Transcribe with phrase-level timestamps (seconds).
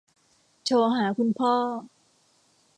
[0.63, 1.53] โทรหาคุณพ่อ